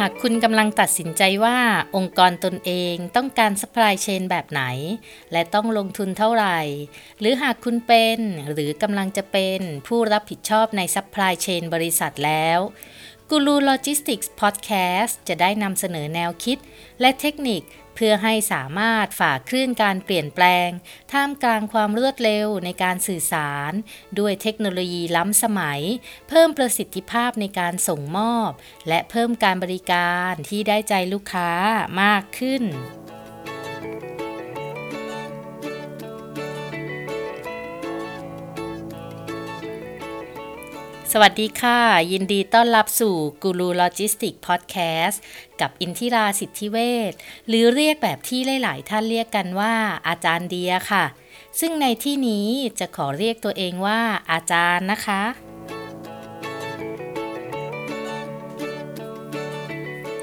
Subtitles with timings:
[0.00, 1.58] หากคุณกำลังตัดสินใจว่า
[1.96, 4.62] องค์กรตนเองต้องการ supply chain แบบไหน
[5.32, 6.58] และต้องลงทุนเท่าไหร่
[7.20, 8.18] หรือหากคุณเป็น
[8.52, 12.58] หรือกำลังจะเป็นผู้รับผิดชอบใน supply chain บริษัทแล้ว
[13.30, 14.70] กูรูโลจิสติกส์พอดแค
[15.00, 16.58] สต์จะได้นำเสนอแนวคิด
[17.00, 17.62] และเทคนิค
[17.94, 20.68] เพื่อให้สามารถฝ่าคลื่นการเปลี่ยนแปลง
[21.12, 23.72] ท่ามกลางความรวดเร็วในการสื่อสาร
[24.18, 25.80] ด้วยเทคโนโลยีล้ำสมัย
[26.28, 28.50] เพิ่มประสิทธิภาพในการส่งมอบ
[28.88, 31.50] และเพิ่มการบริการที่ได้ใจลูกค้า
[32.02, 32.62] มากขึ้น
[41.22, 41.80] วัสดีค่ะ
[42.12, 44.76] ยินดีต้อนรับสู่กูรูโลจิสติกพอดแค
[45.06, 45.20] สต์
[45.60, 46.76] กับอินทิราสิทธิเว
[47.10, 47.12] ช
[47.48, 49.74] หรือเรียกแบบที่หลาย ๆ ท่านเรียกกันว่า
[50.08, 51.04] อาจารย์เดียค่ะ
[51.60, 52.46] ซึ่งในที่นี้
[52.80, 54.00] จะขอเรียกตัวเองว่า
[54.32, 55.22] อาจารย์นะคะ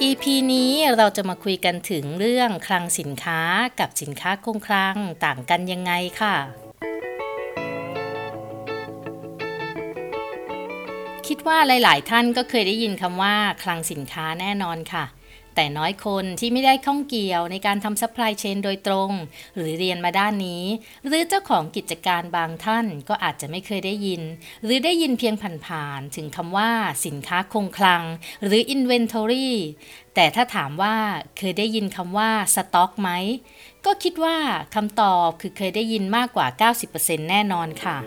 [0.01, 3.41] EP นี้เราจะมาคุยกันถึงเรื่องคลังสินค้า
[3.79, 6.62] กับสินค้าคงคลังต่างกันยังไงค่ะ
[11.27, 15.05] คิดว่าหลาย ๆ ท่านก็เคยได้ยินคำว่าคลังสินค้าแน่นอนค่ะ
[15.55, 19.11] แต่น้อยคนที่ไม่ได้ข้องเกี่ยวในการทำซัพพลายเชนโดยตรง
[19.55, 20.63] หรือเรียนมาด้านนี้
[21.07, 24.21] หรือเจ้าของกิจการบางท่านก็อาจจะไม่เคยได้ยิน
[24.63, 25.33] หรือได้ยินเพียง
[25.65, 26.71] ผ่าน ๆ ถึงคำว่า
[27.05, 28.03] สินค้าคงคลัง
[28.45, 29.49] หรือ Inventory
[30.15, 30.95] แต่ถ้าถามว่า
[31.37, 33.09] เคยได้ยินคำว่าสต็อกไหม
[33.85, 34.37] ก็คิดว่า
[34.75, 36.47] คำตอบคือเคยได้ยินมากกว่า
[36.89, 37.99] 90%แน่นอนค่ะ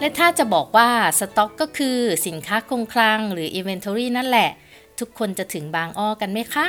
[0.00, 4.50] และถ้าจะบอกว่าสต็อกก็คือสินค้าคงคลังหรือ Inventory นั่นแหละ
[4.98, 6.66] ทุกคนจะถึงบางอ้อกันไหมคะ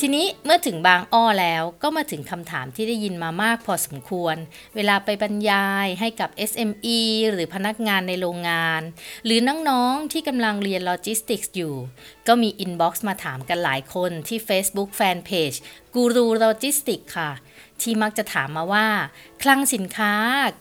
[0.00, 4.36] ทีนี้เมื่อถึงบางอ้อแล้วก็มาถึงคำถามที่ได้ยินมามากพอสมควร
[4.74, 6.98] เวลาไปบรรยายให้กับ SME
[7.30, 8.82] หรือพนักงานในโรงงาน
[9.24, 11.74] หรือน้องๆที่กำลังเรียนโลจิสติกส์อยู่
[12.28, 15.56] ก็มี inbox มาถามกันหลายคนที่ Facebook Fanpage
[15.94, 17.30] กูรูโลจิสติกค่ะ
[17.82, 18.86] ที่มักจะถามมาว่า
[19.42, 20.12] คลังสินค้า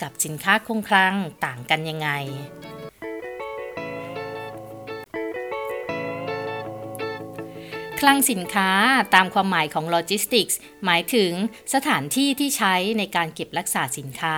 [0.02, 1.16] กับสินค้าคงคลัง
[1.46, 2.10] ต่างกันยังไง
[8.02, 8.70] คลังสินค้า
[9.16, 11.32] ตามความหมายของโลจิสติกส์หมายถึง
[11.74, 14.36] สถานที่ที่ใช้ในการเก็บรักษาสินค้า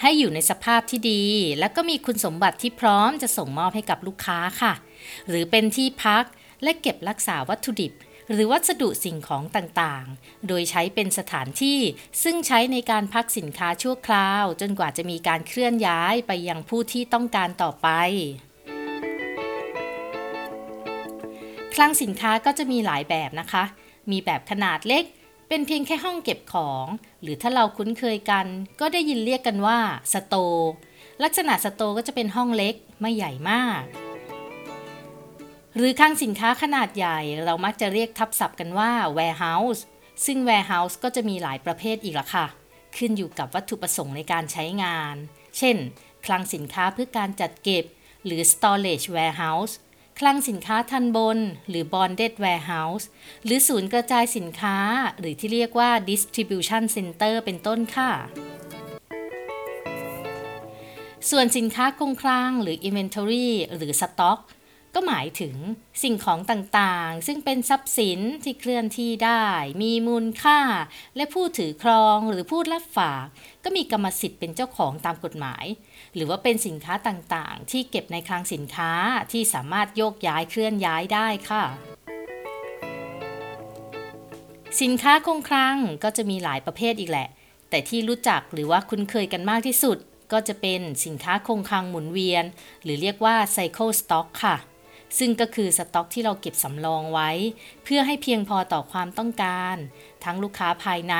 [0.00, 1.22] ให้อยู่ในสภาพที่ดี
[1.58, 4.72] และก็มีคุณสมบัติที่พร้อมจะส่งมอบให้กับลูกค้าค่ะ
[5.28, 6.24] หรือเป็นที่พัก
[6.62, 7.92] และเก็บรักษาวัตถุดิบ
[8.30, 11.80] หรือวัสดุสิ่งของต่างๆ โดยใช้เป็นสถานที่
[12.22, 17.88] ซึ่งใช้ในการพักสินค้าชั่วคราว จนกว่าจะมีการเคลื่อนย้ายไปยังผู้ที่ต้องการต่อไป
[21.74, 23.64] คลังสินค้าก็จะมีหลายแบบนะคะ
[24.10, 25.04] มีแบบขนาดเล็ก
[25.48, 26.86] เป็นเพียงแค่ห้องเก็บของ
[27.22, 28.46] หรือถ้าเราคุ้นเคยกัน
[28.80, 29.78] ก็ได้ยินเรียกกันว่า
[30.12, 30.34] สโต
[31.24, 33.82] ลักษณะสโตก็จะเป็นห้องเล็กไม่ใหญ่มาก
[35.76, 39.80] หรือคลังสินค้าขนาดใหญ่ เรามักจะเรียกทับศัพท์กันว่า warehouse
[40.26, 42.46] ซึ่ง warehouse ก็จะมีหลายประเภทอีกละค่ะ
[42.96, 45.14] ขึ้นอยู่กับวัตถุประสงค์ในการใช้งาน
[45.58, 45.76] เช่น
[46.26, 47.84] คลังสินค้าเพื่อการจัดเก็บ
[48.24, 49.74] หรือ storage warehouse
[50.18, 53.04] คลังสินค้าทันบน หรือ bonded warehouse
[53.44, 54.76] หรือศูนย์กระจายสินค้า
[55.18, 58.12] หรือที่เรียกว่า distribution center เป็นต้นค่ะ
[61.30, 64.38] ส่วนสินค้าคงคลังหรือ inventory หรือ stock
[64.94, 65.56] ก็หมายถึง
[66.02, 69.44] สิ่งของต่างๆ ซึ่งเป็นทรัพย์สินที่เคลื่อนที่ได้
[69.82, 70.58] มีมูลค่า
[71.16, 73.24] และผู้ถือครองหรือผู้รับฝาก
[73.64, 75.64] ก็มีกรรมสิทธิ์เป็นเจ้าของตามกฎหมาย
[76.14, 78.92] หรือว่าเป็นสินค้าต่างๆ ที่เก็บในคลังสินค้า
[79.32, 81.64] ที่สามารถโยกย้ายเคลื่อนย้ายได้ค่ะ
[84.82, 87.28] สินค้าคงคลังก็จะมีหลายประเภทอีกแหละ
[87.70, 89.98] แต่ที่รู้จักหรือว่าคุ้นเคยกันมากที่สุด
[90.32, 92.44] ก็จะเป็นสินค้าคงคลังหมุนเวียน
[92.82, 94.56] หรือเรียกว่า cycle stock ค่ะ
[95.18, 97.30] ซึ่งก็คือสต็อกที่เราเก็บสำรองไว้
[97.84, 99.76] เพื่อให้เพียงพอต่อความต้องการ
[100.24, 101.14] ทั้งลูกค้าภายใน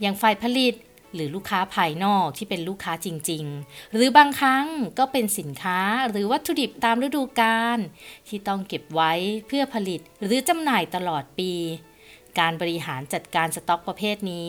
[0.00, 0.74] อย่างฝ่ายผลิต
[1.14, 4.66] หรือลูกค้าภายนอกที่เป็นลูกค้าจริง ๆ หรือบางครั้ง
[4.98, 7.78] ก็เป็นสินค้าหรือวัตถุดิบตามฤดูกาล
[8.28, 9.12] ที่ต้องเก็บไว้
[9.46, 11.52] เพื่อผลิตหรือจำหน่ายตลอดปี
[12.38, 14.48] การบริหารจัดการสต็อกประเภทนี้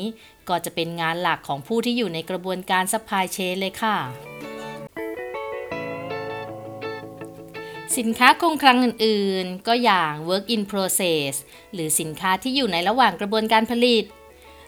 [0.50, 3.98] ก็จะเป็นงานหลักของผู้ที่อยู่ในกระบวนการ supply chain เลยค่ะ
[7.94, 11.34] สินค้าคงคลังอื่นๆ ก็อย่าง work in process
[11.74, 14.06] หรือสินค้าที่อยู่ในระหว่างกระบวนการผลิต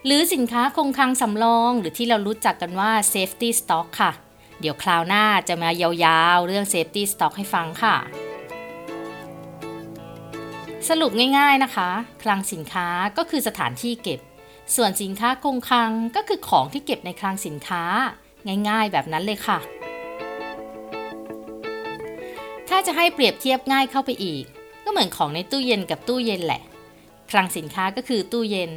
[0.06, 4.12] หรือสินค้าคงคลังสำรอง หรือที่เรารู้จักกันว่า safety stock ค่ะ
[4.60, 7.96] เดี๋ยวคราวหน้าจะมายาวๆ เรื่อง safety stock ให้ฟังค่ะ
[10.88, 11.90] สรุปง่ายๆนะคะ
[12.22, 14.20] คลังสินค้าก็คือสถานที่เก็บ
[14.76, 17.82] ส่วนสินค้าคงคลังก็คือของที่เก็บในคลังสินค้า
[18.68, 24.44] ง่ายๆ แบบนั้นเลยค่ะาจะให้เปรียบเทียบง่ายเข้าไปอีก
[24.84, 26.62] ก็เหมือนของในตู้เย็นกับตู้เย็นแหละ
[27.30, 28.72] คลังสินค้าก็คือตู้เย็น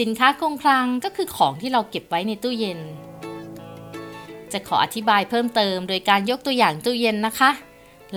[0.00, 2.80] สินค้าคงคลังก็คือของที่เราเก็บไว้ในตู้เย็น
[4.52, 7.50] จะขออธิบายเพิ่มเติม โดยการยกตัวอย่างตู้เย็นนะคะ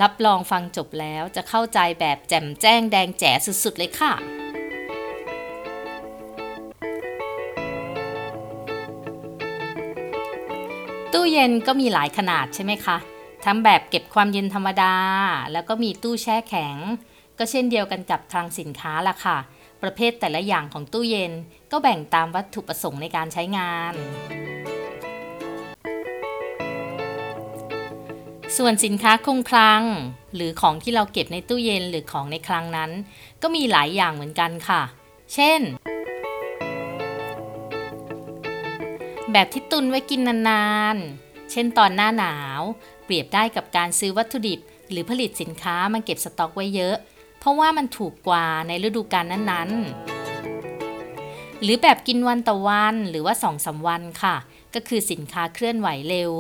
[0.02, 4.14] รับรองฟังจบแล้วจะเข้าใจแบบแจ่มแจ้งแดงแจ๋สุดๆเลยค่ะ
[11.14, 12.98] ตู้เย็นก็มีหลายขนาดใช่ไหมคะ
[13.50, 14.96] ทั้งแบบเก็บความเย็นธรรมดา
[15.52, 16.76] แล้วก็มีตู้แช่แข็ง
[17.38, 19.38] ก็เช่นเดียวกันกับคลังสินค้าล่ะค่ะ
[19.82, 21.32] ประเภทแต่ละอย่างของตู้เย็น
[21.72, 23.94] ก็แบ่งตามวัตถุประสงค์ในการใช้งาน
[28.58, 29.84] ส่วนสินค้าคงคลัง
[30.36, 32.92] หรือของที่เราเก็บในตู้เย็นหรือของในคลังนั้น
[33.42, 34.82] ก็มีหลายอย่างเหมือนกันค่ะ
[35.34, 35.62] เช่น
[39.32, 42.62] แบบที่ตุนไว้กินนานๆ เช่นตอนหน้าหนาว
[43.08, 44.60] เปรียบได้กับการซื้อวัตถุดิบ
[44.90, 46.96] หรือผลิตสินค้ามาเก็บสต็อกไว้เยอะ
[47.40, 54.36] เพราะว่ามันถูกกว่าในฤดูกาลนั้นๆ หรือแบบกินวันต่อวันหรือว่า2อสาวันค่ะ
[54.74, 56.32] ก็คือสินค้าเคลื่อนไหวเร็ว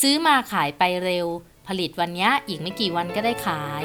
[0.00, 1.26] ซื้อมาขายไปเร็ว
[1.68, 3.84] ผลิตวันนี้อีกไม่กี่วันก็ได้ขาย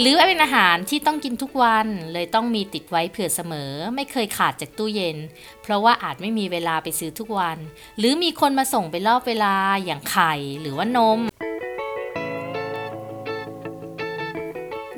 [0.00, 5.16] หรือเป็นอาหารที่ต้องกินทุกวันเลยต้องมีติดไว้เผื่อเสมอ ไม่เคยขาดจากตู้เย็น
[5.62, 7.58] เพราะว่าอาจไม่มีเวลาไปซื้อทุกวัน
[7.98, 9.54] หรือมีคนมาส่งไปรอบเวลา
[9.84, 11.18] อย่างไข่หรือว่านม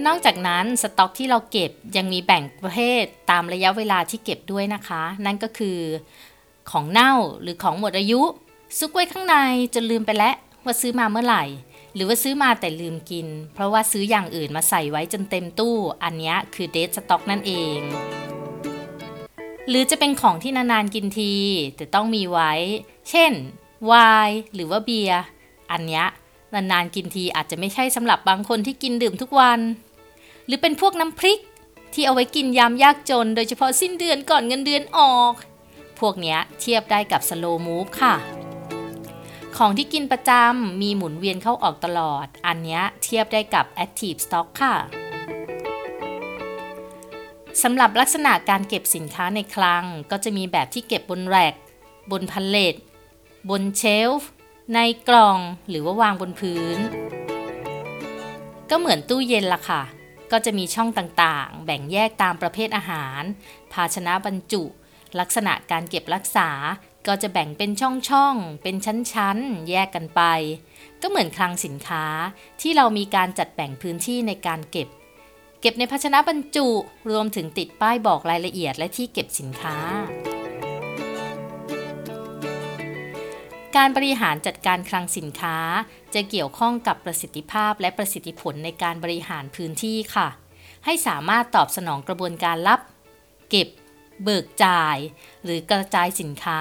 [0.06, 5.78] นอกจากนั้นสต็อกที่เราเก็บยังมีแบ่งประเภทตามระยะเวลาที่เก็บด้วยนะคะ นั่นก็คือ
[6.70, 7.12] ของเน่า
[7.42, 8.20] หรือของหมดอายุ
[8.78, 9.36] ซุกไว้ข้างใน
[9.74, 11.44] จนลืมไปแล้วว่าซื้อมาเมื่อไหร่
[11.94, 17.80] หรือว่าซื้อมาแต่ลืมกิน เพราะว่าซื้ออย่างอื่นมาใส่ไว้จนเต็มตู้ อันนี้คือเดทสต็อกนั่นเอง
[19.68, 21.34] หรือจะเป็นของที่นานๆกินที
[21.76, 22.52] แต่ต้องมีไว้
[23.10, 23.32] เช่น
[23.86, 23.92] ไว
[24.26, 25.22] น์หรือว่าเบียร์
[25.70, 26.02] อันนี้
[26.54, 29.60] นานๆกินทีอาจจะไม่ใช่สำหรับบางคนที่กินดื่มทุกวัน
[30.46, 31.40] หรือเป็นพวกน้ำพริก
[31.94, 35.32] ที่เอาไว้กินยามยากจน โดยเฉพาะสิ้นเดือนก่อนเงินเดือนออก
[36.00, 38.39] พวกนี้เทียบได้กับสโลมูฟค่ะ
[39.64, 44.74] ของที่กินประจำมีหมุนเวียนเข้าออกตลอด อันนี้เทียบได้กับ Active Stock ค่ะ
[47.62, 51.54] สำหรับลักษณะการเก็บสินค้าในคลัง ก็จะมีแบบที่เก็บบนแรก
[52.10, 52.74] บนพันเลต
[53.50, 54.30] บนเชลฟ์
[54.74, 54.78] ใน
[55.08, 56.78] กล่องหรือว่าวางบนพื้น
[58.70, 59.82] ก็เหมือนตู้เย็นละค่ะ
[60.32, 63.22] ก็จะมีช่องต่างๆ แบ่งแยกตามประเภทอาหาร
[63.72, 64.62] ภาชนะบรรจุ
[65.20, 66.50] ลักษณะการเก็บรักษา
[67.06, 70.22] ก็จะแบ่งเป็นช่องๆ เป็นชั้นๆ แยกกันไป
[71.02, 72.04] ก็เหมือนคลังสินค้า
[72.60, 74.88] ที่เรามีการจัดแบ่งพื้นที่ในการเก็บ
[75.60, 76.68] เก็บในภาชนะบรรจุ
[77.10, 79.76] รวมถึงติดป้ายบอกรายละเอียดและที่เก็บสินค้า
[83.76, 85.56] การบริหารจัดการคลังสินค้า
[86.14, 90.28] จะเกี่ยวข้องกับประสิทธิภาพและประสิทธิผลในการบริหารพื้นที่ค่ะ
[90.84, 92.80] ให้สามารถตอบสนองกระบวนการรับ
[93.50, 93.68] เก็บ
[94.24, 94.96] เบิกจ่าย
[95.44, 96.60] หรือกระจายสินค้า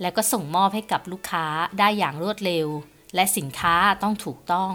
[0.00, 1.46] แล้วก็ส่งมอบให้กับลูกค้า
[1.78, 2.68] ได้อย่างรวดเร็ว
[3.14, 4.72] และสินค้าต้องถูกต้อง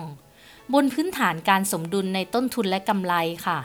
[0.73, 3.15] บนพื้นฐานการสมดุลในต้นทุนและกำไร
[3.47, 3.59] ค่ะ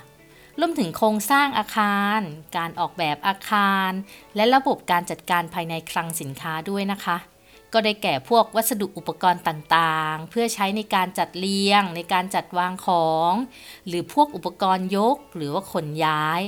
[0.61, 2.21] รวมถึงโครงสร้างอาคาร
[2.57, 3.91] การออกแบบอาคาร
[4.37, 7.17] และระบบการจัดการภายในคลังสินค้าด้วยนะคะ
[7.73, 13.33] ก็ได้แก่พวกวัสดุอุปกรณ์ต่างๆ เพื่อใช้ในการจัดเรียง ในการจัดวางของ
[13.87, 16.41] หรือพวกอุปกรณ์ยก หรือว่าขนย้าย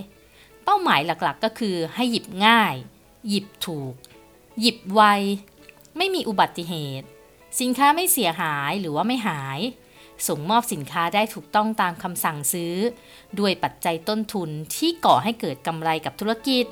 [0.68, 2.74] เป้าหมายหลักๆ ก็คือให้หยิบง่าย
[3.28, 3.94] หยิบถูก
[4.60, 5.02] หยิบไว
[5.96, 7.06] ไม่มีอุบัติเหตุ
[7.60, 9.60] สินค้าไม่เสียหายหรือว่าไม่หาย
[10.28, 12.74] ส่งมอบสินค้าได้ถูกต้องตามคำสั่งซื้อ
[13.38, 16.66] ด้วยปัจจัยต้นทุนที่ก่อให้เกิดกำไรกับธุรกิจ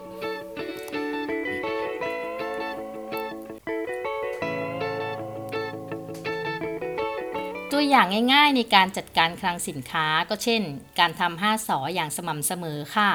[7.72, 10.62] ตัวอย่างง่ายๆในการจัดการคลังสินค้าก็เช่น
[10.98, 13.10] การทำ5สออย่างสม่ำเสมอค่ะ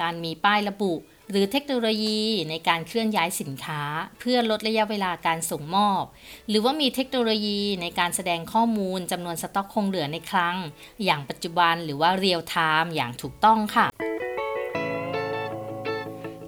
[0.00, 0.94] การมีป้ายระบุ
[1.30, 2.20] หรือเทคโนโลยี
[2.50, 3.82] ในการเคลื่อนย้ายสินค้า
[4.20, 6.04] เพื่อลดระยะเวลาการส่งมอบ
[6.48, 10.56] หรือว่ามีเทคโนโลยีในการแสดงข้อมูลจำนวนสต็อกคงเหลือในคลัง
[11.04, 13.86] อย่างปัจจุบันหรือว่าเรียลไทม์อย่างถูกต้องค่ะ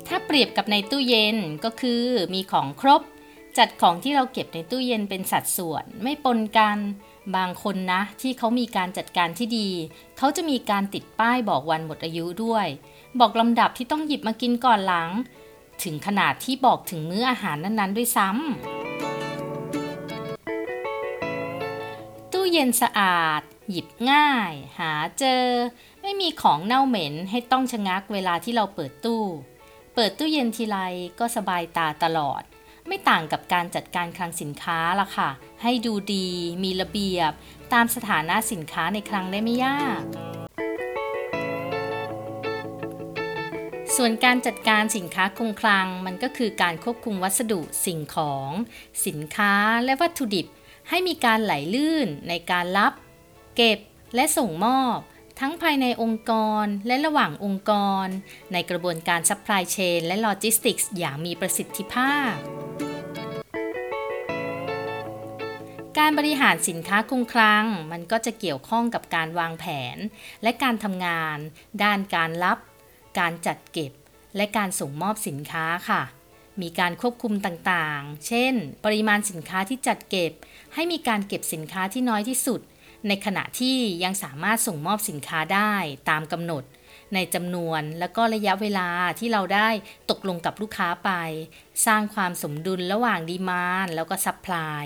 [0.08, 2.02] ถ้าเปรียบกับในตู้เย็นก็คือ
[2.34, 3.02] มีของครบ
[3.58, 6.78] จัดของที่เราเก็บในตู้เย็นเป็นสัดส่วน ไม่ปนกัน
[7.36, 9.68] บางคนนะ ที่เขามีการจัดการที่ดี
[10.18, 12.66] เขาจะมีการติดป้ายบอกวันหมดอายุด้วย
[13.20, 15.10] บอกลำดับที่ต้องหยิบมากินก่อนหลัง
[15.82, 18.40] ถึงขนาดที่บอกถึงมื้ออาหารนั้นๆ ด้วยซ้ำ
[22.32, 25.44] ตู้เย็นสะอาด หยิบง่าย หาเจอ
[26.02, 29.22] ไม่มีของเน่าเหม็นให้ต้องชะงักเวลาที่เราเปิดตู้
[29.94, 30.76] เปิดตู้เย็นทีไร
[31.18, 32.42] ก็สบายตาตลอด
[32.86, 35.30] ไม่ต่างกับการจัดการคลังสินค้าล่ะค่ะ
[35.62, 36.28] ให้ดูดี
[36.62, 37.32] มีระเบียบ
[37.72, 40.02] ตามสถานะสินค้าในคลังได้ไม่ยาก
[43.96, 48.50] ส่วนการจัดการสินค้าคงคลังมันก็คือการควบคุมวัสดุสิ่งของ
[49.06, 50.46] สินค้าและวัตถุดิบ
[50.88, 52.92] ให้มีการไหลลื่นในการรับ
[53.56, 53.78] เก็บ
[54.14, 54.98] และส่งมอบ
[55.40, 56.32] ทั้งภายในองค์ก
[56.62, 57.72] รและระหว่างองค์ก
[58.04, 58.06] ร
[58.52, 62.32] ในกระบวนการ supply chain และ logistics อย่างมีประสิทธิภาพ
[65.98, 69.96] การบริหารสินค้าคงคลัง มันก็จะเกี่ยวข้องกับการวางแผน
[70.42, 71.38] และการทำงาน
[71.82, 72.58] ด้านการรับ
[73.18, 73.92] การจัดเก็บ
[74.36, 76.02] และการส่งมอบสินค้าค่ะ
[76.62, 78.54] มีการควบคุมต่างๆ เช่น
[78.84, 80.32] ปริมาณสินค้าที่จัดเก็บ
[80.74, 82.60] ให้มีการเก็บสินค้าที่น้อยที่สุด
[83.08, 85.74] ในขณะที่ยังสามารถส่งมอบสินค้าได้
[86.10, 86.64] ตามกำหนด
[87.14, 88.88] ในจำนวนและก็ระยะเวลา
[89.18, 89.68] ที่เราได้
[90.10, 91.10] ตกลงกับลูกค้าไป
[91.86, 94.84] สร้างความสมดุลระหว่าง demand แล้วก็ supply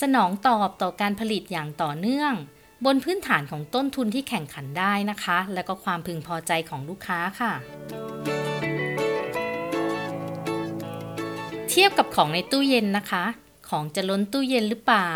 [0.00, 2.34] สนองตอบต่อการผลิตอย่างต่อเนื่อง
[2.84, 7.52] บนพื้นฐานของต้นทุนที่แข่งขันได้นะคะ และก็ความพึงพอใจของลูกค้าค่ะ
[11.68, 13.24] เทียบกับของในตู้เย็นนะคะ
[13.68, 15.14] ของจะล้นตู้เย็นหรือเปล่า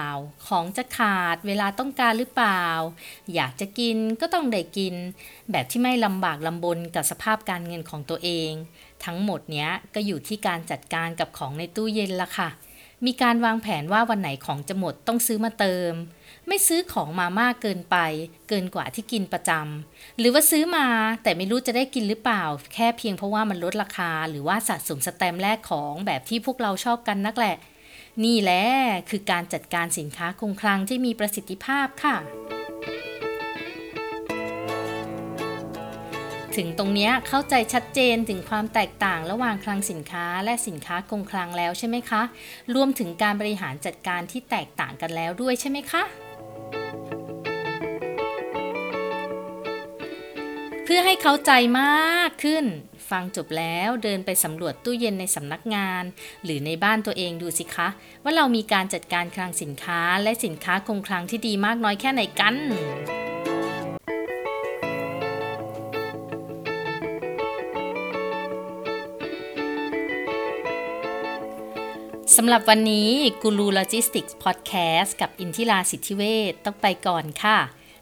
[0.48, 2.64] ของจะขาดเวลาต้องการหรือเปล่า
[3.34, 4.94] อยากจะกินก็ต้องได้กิน
[5.50, 8.50] แบบที่ไม่ลำบากลำบนกับสภาพการเงินของตัวเอง
[9.04, 12.48] ทั้งหมดเนี้ยก็อยู่ที่การจัดการกับของในตู้เย็นละค่ะ
[13.06, 15.92] มีการวางแผนว่าวันไหนของจะหมดต้องซื้อมาเติม
[16.48, 17.96] ไม่ซื้อของมามากเกินไป
[18.48, 20.86] เกินกว่าที่กินประจำหรือว่าซื้อมา
[21.22, 27.56] แต่ไม่รู้จะได้กินหรือเปล่า แค่เพียงเพราะว่ามันลดราคา หรือว่าสะสมสแตมแลกของแบบที่พวกเราชอบกันนักแหละ
[28.24, 28.62] นี่แหละ
[29.10, 32.16] คือการจัดการสินค้าคงคลังที่มีประสิทธิภาพค่ะ
[36.56, 42.22] ถึงตรงนี้เข้าใจชัดเจนถึงความแตกต่างระหว่างคลังสินค้าและสินค้าคงคลังแล้วใช่ไหมคะ
[42.74, 46.02] รวมถึงการบริหารจัดการที่แตกต่างกันแล้วด้วยใช่ไหมคะ
[50.84, 52.64] เพื่อให้เข้าใจมากขึ้น
[53.10, 56.02] ฟังจบแล้วเดินไปสำรวจตู้เย็นในสำนักงาน
[56.44, 57.88] หรือในบ้านตัวเองดูสิคะ
[58.22, 73.10] ว่าเรามีการจัดการคลังสินค้าและสินค้าคงคลังที่ดีมากน้อยแค่ไหนกันำหรับวันนี้
[73.42, 77.58] กูรูโลจิสติกส์พอดแคสต์กับอินทิราสิทธิเวชต้องไปก่อนค่ะ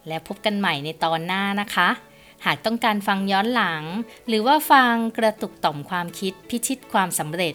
[0.09, 1.89] แล้วพบกันใหม่ในตอนหน้านะคะ
[2.45, 3.85] หากต้องการฟังย้อนหลัง
[4.29, 7.55] หรือว่าฟังกระตุกต่อมความคิดพิชิตความสำเร็จ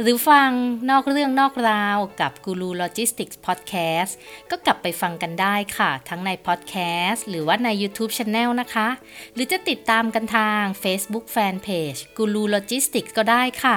[0.00, 0.50] หรือฟัง
[0.90, 4.16] นอกเรื่องนอกราวกับกูรูโลจิสติกส์พอดแคสต์
[4.50, 6.74] ก็กลับไปฟังกันได้ค่ะ ทั้งในพอดแค
[7.08, 8.88] สต์หรือว่าใน YouTube Channel นะคะ
[9.34, 13.74] หรือจะติดตามกันทาง Facebook Fanpage กูรูโลจิสติกส์ก็ได้ค่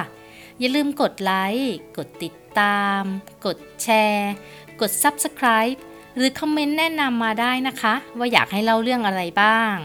[0.60, 3.02] อย่าลืมกดไลค์กดติด ตาม
[3.46, 4.32] กดแชร์
[4.80, 5.78] กด Subscribe
[6.16, 9.76] หรือคอมเมนต์แนะนำมาได้นะคะ ว่าอยากให้เล่าเรื่องอะไรบ้าง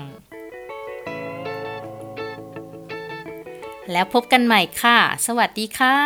[3.91, 5.97] แล้วพบกันใหม่ค่ะ สวัสดีค่ะ